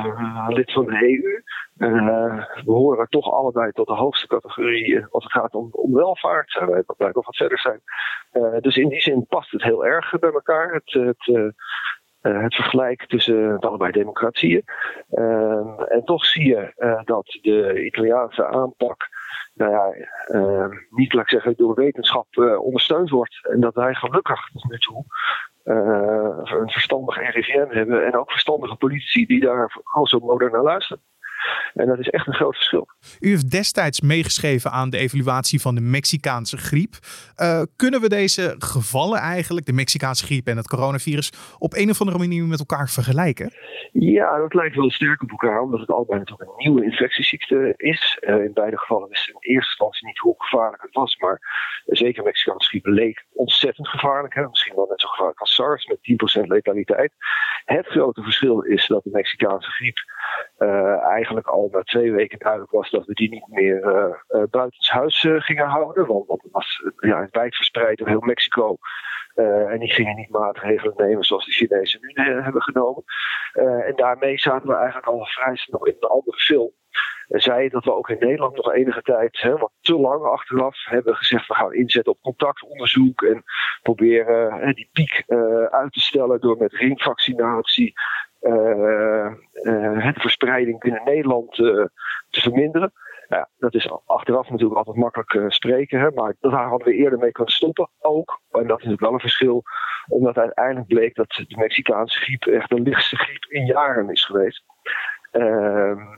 uh, 0.06 0.46
lid 0.48 0.72
van 0.72 0.84
de 0.84 1.02
EU. 1.02 1.42
Uh, 1.78 2.44
we 2.64 2.72
horen 2.72 3.08
toch 3.08 3.32
allebei 3.32 3.72
tot 3.72 3.86
de 3.86 3.94
hoogste 3.94 4.26
categorie 4.26 5.06
als 5.10 5.24
het 5.24 5.32
gaat 5.32 5.54
om, 5.54 5.68
om 5.72 5.92
welvaart. 5.92 6.54
Uh, 6.54 6.68
wij 6.96 7.10
nog 7.12 7.26
wat 7.26 7.36
verder 7.36 7.58
zijn. 7.58 7.80
Uh, 8.32 8.60
dus 8.60 8.76
in 8.76 8.88
die 8.88 9.00
zin 9.00 9.26
past 9.26 9.50
het 9.50 9.62
heel 9.62 9.86
erg 9.86 10.18
bij 10.18 10.32
elkaar. 10.32 10.72
Het, 10.72 10.92
het, 10.92 11.54
het 12.20 12.54
vergelijk 12.54 13.06
tussen 13.06 13.58
allebei 13.58 13.92
democratieën. 13.92 14.62
Ehm, 15.10 15.80
en 15.80 16.04
toch 16.04 16.24
zie 16.24 16.46
je 16.46 16.72
dat 17.04 17.38
de 17.42 17.84
Italiaanse 17.84 18.46
aanpak 18.46 19.08
nou 19.54 20.06
ehm, 20.26 20.70
niet, 20.90 21.12
laat 21.12 21.22
ik 21.22 21.30
zeggen, 21.30 21.56
door 21.56 21.74
wetenschap 21.74 22.26
ondersteund 22.60 23.10
wordt. 23.10 23.48
En 23.50 23.60
dat 23.60 23.74
wij 23.74 23.94
gelukkig 23.94 24.48
tot 24.52 24.70
nu 24.70 24.78
toe 24.78 25.04
een 25.64 26.70
verstandig 26.70 27.34
RIVM 27.34 27.66
hebben 27.68 28.06
en 28.06 28.16
ook 28.16 28.30
verstandige 28.30 28.76
politici 28.76 29.26
die 29.26 29.40
daar 29.40 29.80
al 29.84 30.06
zo 30.06 30.18
modern 30.18 30.52
naar 30.52 30.62
luisteren. 30.62 31.02
En 31.74 31.86
dat 31.86 31.98
is 31.98 32.08
echt 32.08 32.26
een 32.26 32.34
groot 32.34 32.54
verschil. 32.54 32.88
U 33.20 33.28
heeft 33.28 33.50
destijds 33.50 34.00
meegeschreven 34.00 34.70
aan 34.70 34.90
de 34.90 34.98
evaluatie 34.98 35.60
van 35.60 35.74
de 35.74 35.80
Mexicaanse 35.80 36.56
griep. 36.56 36.94
Uh, 37.36 37.62
kunnen 37.76 38.00
we 38.00 38.08
deze 38.08 38.54
gevallen 38.58 39.18
eigenlijk, 39.18 39.66
de 39.66 39.72
Mexicaanse 39.72 40.24
griep 40.24 40.46
en 40.46 40.56
het 40.56 40.68
coronavirus, 40.68 41.32
op 41.58 41.74
een 41.74 41.90
of 41.90 42.00
andere 42.00 42.18
manier 42.18 42.44
met 42.44 42.58
elkaar 42.58 42.88
vergelijken? 42.88 43.52
Ja, 43.92 44.38
dat 44.38 44.54
lijkt 44.54 44.76
wel 44.76 44.90
sterk 44.90 45.22
op 45.22 45.30
elkaar, 45.30 45.60
omdat 45.60 45.80
het 45.80 45.90
allebei 45.90 46.18
natuurlijk 46.18 46.50
een 46.50 46.56
nieuwe 46.56 46.84
infectieziekte 46.84 47.74
is. 47.76 48.18
Uh, 48.20 48.44
in 48.44 48.52
beide 48.52 48.78
gevallen 48.78 49.08
wisten 49.08 49.34
we 49.34 49.38
in 49.40 49.54
eerste 49.54 49.70
instantie 49.70 50.06
niet 50.06 50.18
hoe 50.18 50.34
gevaarlijk 50.38 50.82
het 50.82 50.94
was, 50.94 51.16
maar 51.16 51.40
zeker 51.86 52.22
Mexicaanse 52.22 52.68
griep 52.68 52.86
leek 52.86 53.24
ontzettend 53.32 53.88
gevaarlijk. 53.88 54.34
Hè? 54.34 54.48
Misschien 54.48 54.74
wel 54.74 54.86
net 54.88 55.00
zo 55.00 55.08
gevaarlijk 55.08 55.40
als 55.40 55.54
SARS 55.54 55.86
met 55.86 56.40
10% 56.42 56.46
letaliteit. 56.46 57.12
Het 57.64 57.86
grote 57.86 58.22
verschil 58.22 58.60
is 58.60 58.86
dat 58.86 59.04
de 59.04 59.10
Mexicaanse 59.12 59.70
griep 59.70 59.98
uh, 60.58 61.02
eigenlijk 61.02 61.46
al 61.46 61.68
na 61.72 61.82
twee 61.82 62.12
weken 62.12 62.38
duidelijk 62.38 62.72
was 62.72 62.90
dat 62.90 63.06
we 63.06 63.14
die 63.14 63.30
niet 63.30 63.48
meer 63.48 63.84
uh, 64.28 64.42
buitenshuis 64.50 65.26
gingen 65.38 65.66
houden. 65.66 66.06
Want, 66.06 66.28
het 66.28 66.52
was 66.52 66.82
ja, 66.96 67.28
wijd 67.30 67.56
verspreid 67.56 67.98
door 67.98 68.08
heel 68.08 68.20
Mexico. 68.20 68.76
en 69.34 69.78
die 69.78 69.92
gingen 69.92 70.16
niet 70.16 70.30
maatregelen 70.30 70.94
nemen 70.96 71.24
zoals 71.24 71.44
de 71.44 71.52
Chinezen 71.52 72.00
nu 72.02 72.24
hebben 72.42 72.62
genomen. 72.62 73.04
en 73.86 73.92
daarmee 73.96 74.38
zaten 74.38 74.68
we 74.68 74.74
eigenlijk 74.74 75.06
al 75.06 75.26
vrij 75.26 75.56
snel 75.56 75.86
in 75.86 75.96
een 75.98 76.08
andere 76.08 76.36
film. 76.36 76.70
Zei 77.28 77.68
dat 77.68 77.84
we 77.84 77.92
ook 77.92 78.08
in 78.08 78.18
Nederland 78.20 78.56
nog 78.56 78.72
enige 78.72 79.02
tijd, 79.02 79.40
hè, 79.40 79.56
wat 79.56 79.72
te 79.80 79.98
lang 79.98 80.24
achteraf, 80.24 80.84
hebben 80.84 81.16
gezegd: 81.16 81.46
we 81.46 81.54
gaan 81.54 81.74
inzetten 81.74 82.12
op 82.12 82.20
contactonderzoek 82.20 83.22
en 83.22 83.42
proberen 83.82 84.74
die 84.74 84.90
piek 84.92 85.22
uit 85.70 85.92
te 85.92 86.00
stellen 86.00 86.40
door 86.40 86.56
met 86.56 86.72
ringvaccinatie 86.72 87.94
de 88.40 90.14
verspreiding 90.14 90.80
binnen 90.80 91.04
Nederland 91.04 91.52
te 91.52 91.90
verminderen. 92.30 92.92
Ja, 93.28 93.48
dat 93.58 93.74
is 93.74 93.90
achteraf 94.06 94.50
natuurlijk 94.50 94.78
altijd 94.78 94.96
makkelijk 94.96 95.52
spreken, 95.52 96.00
hè, 96.00 96.10
maar 96.10 96.34
daar 96.40 96.68
hadden 96.68 96.88
we 96.88 96.94
eerder 96.94 97.18
mee 97.18 97.32
kunnen 97.32 97.52
stoppen. 97.52 97.88
Ook, 98.00 98.40
en 98.50 98.66
dat 98.66 98.78
is 98.78 98.84
natuurlijk 98.84 99.00
wel 99.00 99.12
een 99.12 99.20
verschil, 99.20 99.62
omdat 100.08 100.36
uiteindelijk 100.36 100.86
bleek 100.86 101.14
dat 101.14 101.28
de 101.28 101.56
Mexicaanse 101.56 102.18
griep 102.18 102.46
echt 102.46 102.68
de 102.68 102.80
lichtste 102.80 103.16
griep 103.16 103.44
in 103.48 103.64
jaren 103.64 104.10
is 104.10 104.24
geweest. 104.24 104.64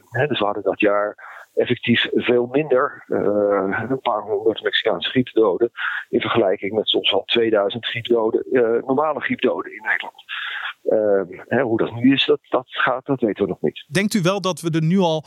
Hè, 0.08 0.26
dus 0.26 0.38
we 0.38 0.44
hadden 0.44 0.62
dat 0.62 0.80
jaar 0.80 1.28
effectief 1.54 2.08
veel 2.12 2.46
minder, 2.46 3.04
uh, 3.08 3.86
een 3.88 4.00
paar 4.00 4.22
honderd 4.22 4.62
Mexicaanse 4.62 5.10
griepdoden, 5.10 5.70
in 6.08 6.20
vergelijking 6.20 6.72
met 6.72 6.88
soms 6.88 7.10
wel 7.10 7.24
2000 7.24 7.86
griepdoden, 7.86 8.46
uh, 8.52 8.82
normale 8.86 9.20
griepdoden 9.20 9.72
in 9.72 9.82
Nederland. 9.82 10.24
Uh, 10.84 11.38
hè, 11.48 11.62
hoe 11.62 11.78
dat 11.78 11.94
nu 11.94 12.12
is, 12.12 12.26
dat, 12.26 12.40
dat 12.48 12.66
gaat, 12.66 13.06
dat 13.06 13.20
weten 13.20 13.44
we 13.44 13.50
nog 13.50 13.60
niet. 13.60 13.84
Denkt 13.88 14.14
u 14.14 14.22
wel 14.22 14.40
dat 14.40 14.60
we 14.60 14.70
er 14.70 14.82
nu 14.82 14.98
al, 14.98 15.24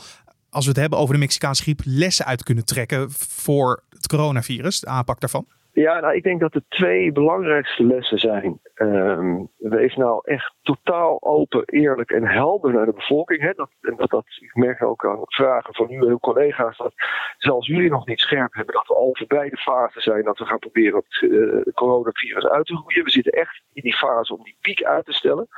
als 0.50 0.64
we 0.64 0.70
het 0.70 0.80
hebben 0.80 0.98
over 0.98 1.14
de 1.14 1.20
Mexicaanse 1.20 1.62
griep, 1.62 1.80
lessen 1.84 2.26
uit 2.26 2.42
kunnen 2.42 2.64
trekken 2.64 3.10
voor 3.10 3.84
het 3.88 4.06
coronavirus, 4.06 4.80
de 4.80 4.86
aanpak 4.86 5.20
daarvan? 5.20 5.46
Ja, 5.74 6.00
nou, 6.00 6.14
ik 6.14 6.22
denk 6.22 6.40
dat 6.40 6.52
de 6.52 6.62
twee 6.68 7.12
belangrijkste 7.12 7.84
lessen 7.84 8.18
zijn. 8.18 8.60
Um, 8.74 9.48
wees 9.56 9.94
nou 9.96 10.20
echt 10.24 10.54
totaal 10.62 11.22
open, 11.22 11.64
eerlijk 11.64 12.10
en 12.10 12.26
helder 12.26 12.72
naar 12.72 12.86
de 12.86 12.92
bevolking. 12.92 13.40
Hè? 13.40 13.52
Dat, 13.52 13.70
en 13.80 13.96
dat, 13.96 14.10
dat, 14.10 14.24
ik 14.40 14.54
merk 14.54 14.82
ook 14.82 15.04
aan 15.06 15.20
vragen 15.24 15.74
van 15.74 15.90
u 15.90 15.96
en 15.96 16.08
uw 16.08 16.18
collega's 16.18 16.76
dat 16.76 16.92
zelfs 17.38 17.66
jullie 17.66 17.90
nog 17.90 18.06
niet 18.06 18.20
scherp 18.20 18.54
hebben 18.54 18.74
dat 18.74 18.86
we 18.86 18.94
al 18.94 19.10
voorbij 19.12 19.48
de 19.48 19.56
fase 19.56 20.00
zijn 20.00 20.24
dat 20.24 20.38
we 20.38 20.44
gaan 20.44 20.58
proberen 20.58 20.96
het 21.06 21.30
uh, 21.30 21.72
coronavirus 21.74 22.46
uit 22.46 22.66
te 22.66 22.74
roeien. 22.74 23.04
We 23.04 23.10
zitten 23.10 23.32
echt 23.32 23.62
in 23.72 23.82
die 23.82 23.96
fase 23.96 24.36
om 24.36 24.44
die 24.44 24.56
piek 24.60 24.84
uit 24.84 25.04
te 25.04 25.12
stellen. 25.12 25.48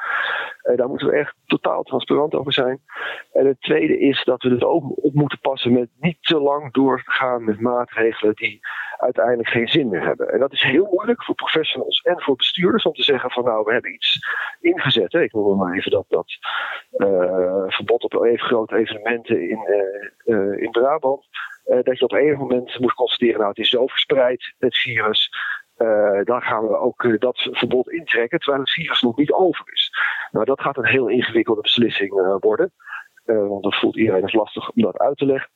Uh, 0.63 0.77
daar 0.77 0.89
moeten 0.89 1.09
we 1.09 1.17
echt 1.17 1.35
totaal 1.47 1.83
transparant 1.83 2.35
over 2.35 2.53
zijn. 2.53 2.81
En 3.33 3.47
het 3.47 3.61
tweede 3.61 3.99
is 3.99 4.25
dat 4.25 4.43
we 4.43 4.51
er 4.51 4.67
ook 4.67 5.05
op 5.05 5.15
moeten 5.15 5.41
passen 5.41 5.73
met 5.73 5.89
niet 5.99 6.19
te 6.21 6.41
lang 6.41 6.73
door 6.73 7.03
te 7.03 7.11
gaan 7.11 7.45
met 7.45 7.61
maatregelen 7.61 8.35
die 8.35 8.61
uiteindelijk 8.97 9.49
geen 9.49 9.69
zin 9.69 9.89
meer 9.89 10.05
hebben. 10.05 10.33
En 10.33 10.39
dat 10.39 10.53
is 10.53 10.63
heel 10.63 10.89
moeilijk 10.91 11.25
voor 11.25 11.35
professionals 11.35 12.01
en 12.01 12.21
voor 12.21 12.37
bestuurders 12.37 12.85
om 12.85 12.93
te 12.93 13.03
zeggen 13.03 13.31
van 13.31 13.45
nou, 13.45 13.65
we 13.65 13.73
hebben 13.73 13.95
iets 13.95 14.19
ingezet. 14.61 15.13
Hè. 15.13 15.23
Ik 15.23 15.33
noem 15.33 15.59
maar 15.59 15.77
even 15.77 15.91
dat, 15.91 16.05
dat 16.09 16.27
uh, 16.97 17.65
verbod 17.67 18.05
op 18.05 18.25
even 18.25 18.47
grote 18.47 18.77
evenementen 18.77 19.49
in, 19.49 19.61
uh, 19.69 20.37
uh, 20.37 20.63
in 20.63 20.71
Brabant. 20.71 21.27
dat 21.65 21.99
je 21.99 22.05
op 22.05 22.13
een 22.13 22.39
moment 22.39 22.79
moet 22.79 22.95
constateren, 22.95 23.37
nou 23.37 23.49
het 23.49 23.59
is 23.59 23.69
zo 23.69 23.87
verspreid, 23.87 24.55
het 24.59 24.77
virus. 24.77 25.31
dan 26.25 26.43
gaan 26.43 26.67
we 26.67 26.77
ook 26.77 27.21
dat 27.21 27.49
verbod 27.51 27.91
intrekken, 27.91 28.39
terwijl 28.39 28.63
het 28.63 28.73
virus 28.73 29.03
nog 29.03 29.17
niet 29.17 29.33
over 29.33 29.73
is. 29.73 29.91
Nou, 30.31 30.45
dat 30.45 30.61
gaat 30.61 30.77
een 30.77 30.87
heel 30.87 31.09
ingewikkelde 31.09 31.61
beslissing 31.61 32.39
worden. 32.41 32.73
want 33.25 33.63
dat 33.63 33.75
voelt 33.75 33.97
iedereen 33.97 34.23
als 34.23 34.33
lastig 34.33 34.71
om 34.71 34.83
dat 34.83 34.99
uit 34.99 35.17
te 35.17 35.27
leggen. 35.27 35.51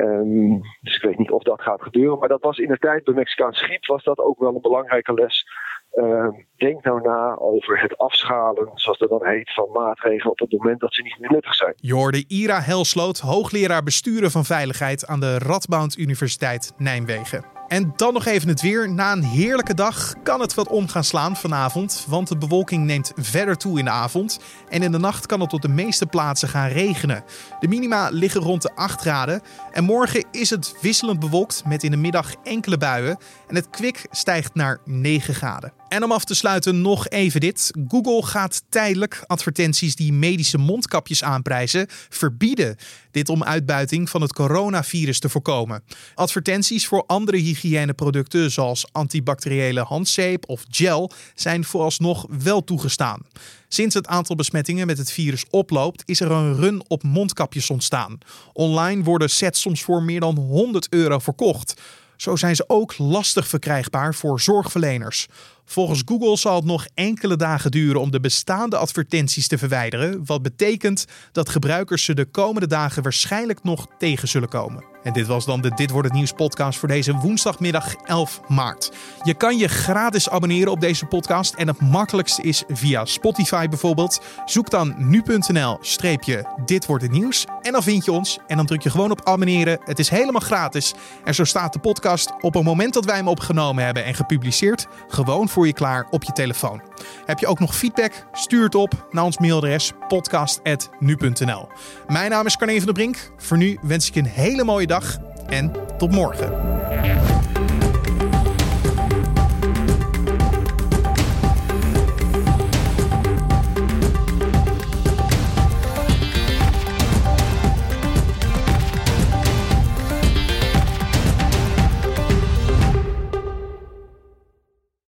Um, 0.00 0.60
dus 0.80 0.96
ik 0.96 1.02
weet 1.02 1.18
gaat 1.62 1.82
gebeuren. 1.82 2.18
Maar 2.18 2.28
dat 2.28 2.42
was 2.42 2.58
in 2.58 2.68
de 2.68 2.78
tijd 2.78 3.04
bij 3.04 3.14
Mexicaanse 3.14 3.64
griep 3.64 3.86
was 3.86 4.04
dat 4.04 4.18
ook 4.18 4.38
wel 4.38 4.54
een 4.54 4.60
belangrijke 4.60 5.14
les. 5.14 5.44
Ehm, 5.90 6.30
denk 6.56 6.84
nou 6.84 7.00
na 7.00 7.36
over 7.38 7.80
het 7.80 7.98
afschalen, 7.98 8.70
zoals 8.74 8.98
dat 8.98 9.08
dan 9.08 9.26
heet, 9.26 9.54
van 9.54 9.68
maatregelen 9.72 10.32
op 10.32 10.38
het 10.38 10.52
moment 10.52 10.80
dat 10.80 10.94
ze 10.94 11.02
niet 11.02 11.18
meer 11.18 11.30
nuttig 11.30 11.54
zijn. 11.54 11.72
Jorde 11.76 12.24
Ira 12.28 12.60
Helsloot, 12.60 13.18
hoogleraar 13.18 13.82
besturen 13.82 14.30
van 14.30 14.44
veiligheid 14.44 15.06
aan 15.06 15.20
de 15.20 15.38
Radboud 15.38 15.96
Universiteit 15.96 16.72
Nijmegen. 16.76 17.59
En 17.70 17.92
dan 17.96 18.12
nog 18.12 18.26
even 18.26 18.48
het 18.48 18.60
weer. 18.60 18.92
Na 18.92 19.12
een 19.12 19.22
heerlijke 19.22 19.74
dag 19.74 20.14
kan 20.22 20.40
het 20.40 20.54
wat 20.54 20.68
om 20.68 20.88
gaan 20.88 21.04
slaan 21.04 21.36
vanavond, 21.36 22.04
want 22.08 22.28
de 22.28 22.38
bewolking 22.38 22.84
neemt 22.84 23.12
verder 23.16 23.56
toe 23.56 23.78
in 23.78 23.84
de 23.84 23.90
avond. 23.90 24.40
En 24.68 24.82
in 24.82 24.92
de 24.92 24.98
nacht 24.98 25.26
kan 25.26 25.40
het 25.40 25.52
op 25.52 25.62
de 25.62 25.68
meeste 25.68 26.06
plaatsen 26.06 26.48
gaan 26.48 26.68
regenen. 26.68 27.24
De 27.60 27.68
minima 27.68 28.08
liggen 28.08 28.40
rond 28.40 28.62
de 28.62 28.74
8 28.74 29.00
graden. 29.00 29.42
En 29.72 29.84
morgen 29.84 30.24
is 30.30 30.50
het 30.50 30.74
wisselend 30.80 31.20
bewolkt 31.20 31.62
met 31.66 31.82
in 31.82 31.90
de 31.90 31.96
middag 31.96 32.34
enkele 32.42 32.78
buien. 32.78 33.18
En 33.48 33.54
het 33.54 33.70
kwik 33.70 34.06
stijgt 34.10 34.54
naar 34.54 34.78
9 34.84 35.34
graden. 35.34 35.79
En 35.90 36.04
om 36.04 36.12
af 36.12 36.24
te 36.24 36.34
sluiten 36.34 36.80
nog 36.80 37.08
even 37.08 37.40
dit. 37.40 37.70
Google 37.88 38.26
gaat 38.26 38.62
tijdelijk 38.68 39.22
advertenties 39.26 39.94
die 39.96 40.12
medische 40.12 40.58
mondkapjes 40.58 41.24
aanprijzen 41.24 41.86
verbieden. 42.08 42.76
Dit 43.10 43.28
om 43.28 43.44
uitbuiting 43.44 44.10
van 44.10 44.20
het 44.20 44.32
coronavirus 44.32 45.18
te 45.18 45.28
voorkomen. 45.28 45.82
Advertenties 46.14 46.86
voor 46.86 47.04
andere 47.06 47.36
hygiëneproducten 47.36 48.50
zoals 48.50 48.92
antibacteriële 48.92 49.80
handzeep 49.80 50.48
of 50.48 50.64
gel 50.70 51.12
zijn 51.34 51.64
vooralsnog 51.64 52.26
wel 52.42 52.64
toegestaan. 52.64 53.20
Sinds 53.68 53.94
het 53.94 54.06
aantal 54.06 54.36
besmettingen 54.36 54.86
met 54.86 54.98
het 54.98 55.12
virus 55.12 55.44
oploopt, 55.50 56.02
is 56.06 56.20
er 56.20 56.30
een 56.30 56.56
run 56.56 56.82
op 56.88 57.02
mondkapjes 57.02 57.70
ontstaan. 57.70 58.18
Online 58.52 59.02
worden 59.02 59.30
sets 59.30 59.60
soms 59.60 59.82
voor 59.82 60.02
meer 60.02 60.20
dan 60.20 60.36
100 60.36 60.86
euro 60.90 61.18
verkocht. 61.18 61.74
Zo 62.20 62.36
zijn 62.36 62.56
ze 62.56 62.64
ook 62.66 62.98
lastig 62.98 63.48
verkrijgbaar 63.48 64.14
voor 64.14 64.40
zorgverleners. 64.40 65.26
Volgens 65.70 66.02
Google 66.04 66.36
zal 66.36 66.54
het 66.54 66.64
nog 66.64 66.86
enkele 66.94 67.36
dagen 67.36 67.70
duren 67.70 68.00
om 68.00 68.10
de 68.10 68.20
bestaande 68.20 68.76
advertenties 68.76 69.48
te 69.48 69.58
verwijderen, 69.58 70.24
wat 70.24 70.42
betekent 70.42 71.04
dat 71.32 71.48
gebruikers 71.48 72.04
ze 72.04 72.14
de 72.14 72.24
komende 72.24 72.66
dagen 72.66 73.02
waarschijnlijk 73.02 73.62
nog 73.62 73.86
tegen 73.98 74.28
zullen 74.28 74.48
komen. 74.48 74.84
En 75.02 75.12
dit 75.12 75.26
was 75.26 75.44
dan 75.44 75.60
de 75.60 75.70
Dit 75.74 75.90
wordt 75.90 76.08
het 76.08 76.16
nieuws 76.16 76.32
podcast 76.32 76.78
voor 76.78 76.88
deze 76.88 77.12
woensdagmiddag 77.12 77.94
11 77.94 78.40
maart. 78.48 78.92
Je 79.22 79.34
kan 79.34 79.58
je 79.58 79.68
gratis 79.68 80.30
abonneren 80.30 80.72
op 80.72 80.80
deze 80.80 81.06
podcast 81.06 81.54
en 81.54 81.68
het 81.68 81.80
makkelijkste 81.80 82.42
is 82.42 82.64
via 82.68 83.04
Spotify 83.04 83.68
bijvoorbeeld. 83.68 84.20
Zoek 84.44 84.70
dan 84.70 84.94
nu.nl 84.98 85.78
streepje 85.80 86.56
Dit 86.64 86.86
wordt 86.86 87.02
het 87.02 87.12
nieuws 87.12 87.44
en 87.62 87.72
dan 87.72 87.82
vind 87.82 88.04
je 88.04 88.12
ons 88.12 88.38
en 88.46 88.56
dan 88.56 88.66
druk 88.66 88.82
je 88.82 88.90
gewoon 88.90 89.10
op 89.10 89.24
abonneren. 89.24 89.80
Het 89.84 89.98
is 89.98 90.08
helemaal 90.08 90.40
gratis 90.40 90.94
en 91.24 91.34
zo 91.34 91.44
staat 91.44 91.72
de 91.72 91.78
podcast 91.78 92.32
op 92.40 92.54
het 92.54 92.64
moment 92.64 92.94
dat 92.94 93.04
wij 93.04 93.16
hem 93.16 93.28
opgenomen 93.28 93.84
hebben 93.84 94.04
en 94.04 94.14
gepubliceerd 94.14 94.86
gewoon 95.08 95.48
je 95.66 95.72
klaar 95.72 96.06
op 96.10 96.22
je 96.22 96.32
telefoon. 96.32 96.82
Heb 97.26 97.38
je 97.38 97.46
ook 97.46 97.58
nog 97.58 97.76
feedback? 97.76 98.12
Stuur 98.32 98.64
het 98.64 98.74
op 98.74 99.06
naar 99.10 99.24
ons 99.24 99.38
mailadres 99.38 99.92
podcast.nu.nl. 100.08 101.68
Mijn 102.06 102.30
naam 102.30 102.46
is 102.46 102.56
Carne 102.56 102.76
van 102.76 102.84
der 102.84 102.94
Brink. 102.94 103.30
Voor 103.36 103.56
nu 103.56 103.78
wens 103.82 104.08
ik 104.08 104.14
je 104.14 104.20
een 104.20 104.26
hele 104.26 104.64
mooie 104.64 104.86
dag 104.86 105.16
en 105.46 105.72
tot 105.98 106.10
morgen. 106.10 107.39